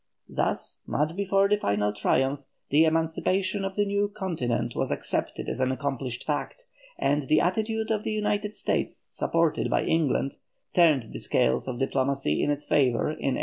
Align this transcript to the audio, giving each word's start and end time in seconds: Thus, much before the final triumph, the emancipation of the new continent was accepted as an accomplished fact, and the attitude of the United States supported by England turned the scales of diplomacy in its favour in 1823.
Thus, 0.29 0.81
much 0.87 1.15
before 1.15 1.47
the 1.47 1.57
final 1.57 1.93
triumph, 1.93 2.39
the 2.71 2.85
emancipation 2.85 3.63
of 3.63 3.75
the 3.75 3.85
new 3.85 4.07
continent 4.07 4.75
was 4.75 4.89
accepted 4.89 5.47
as 5.47 5.59
an 5.59 5.71
accomplished 5.71 6.23
fact, 6.23 6.65
and 6.97 7.27
the 7.27 7.39
attitude 7.39 7.91
of 7.91 8.03
the 8.03 8.11
United 8.11 8.55
States 8.55 9.05
supported 9.11 9.69
by 9.69 9.83
England 9.83 10.37
turned 10.73 11.13
the 11.13 11.19
scales 11.19 11.67
of 11.67 11.77
diplomacy 11.77 12.41
in 12.41 12.49
its 12.49 12.67
favour 12.67 13.09
in 13.11 13.35
1823. 13.35 13.39